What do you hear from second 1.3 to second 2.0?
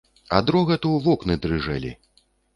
дрыжэлі.